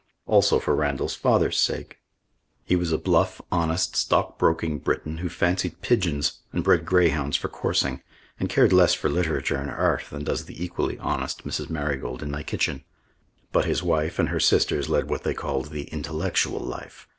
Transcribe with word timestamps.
Also 0.25 0.57
for 0.57 0.75
Randall's 0.75 1.13
father's 1.13 1.59
sake. 1.59 1.99
He 2.65 2.75
was 2.75 2.91
a 2.91 2.97
bluff, 2.97 3.39
honest, 3.51 3.95
stock 3.95 4.39
broking 4.39 4.79
Briton 4.79 5.17
who 5.19 5.29
fancied 5.29 5.79
pigeons 5.83 6.39
and 6.51 6.63
bred 6.63 6.87
greyhounds 6.87 7.37
for 7.37 7.49
coursing, 7.49 8.01
and 8.39 8.49
cared 8.49 8.73
less 8.73 8.95
for 8.95 9.11
literature 9.11 9.57
and 9.57 9.69
art 9.69 10.05
than 10.09 10.23
does 10.23 10.45
the 10.45 10.63
equally 10.65 10.97
honest 10.97 11.45
Mrs. 11.45 11.69
Marigold 11.69 12.23
in 12.23 12.31
my 12.31 12.41
kitchen. 12.41 12.83
But 13.51 13.65
his 13.65 13.83
wife 13.83 14.17
and 14.17 14.29
her 14.29 14.39
sisters 14.39 14.89
led 14.89 15.07
what 15.07 15.21
they 15.21 15.35
called 15.35 15.67
the 15.69 15.83
intellectual 15.91 16.59
life. 16.61 17.07